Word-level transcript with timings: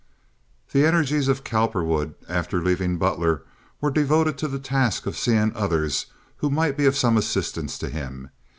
The 0.71 0.83
energies 0.83 1.27
of 1.27 1.43
Cowperwood 1.43 2.15
after 2.27 2.59
leaving 2.59 2.97
Butler 2.97 3.43
were 3.79 3.91
devoted 3.91 4.35
to 4.39 4.47
the 4.47 4.57
task 4.57 5.05
of 5.05 5.15
seeing 5.15 5.55
others 5.55 6.07
who 6.37 6.49
might 6.49 6.75
be 6.75 6.87
of 6.87 6.97
some 6.97 7.17
assistance 7.17 7.77
to 7.77 7.87
him. 7.87 8.31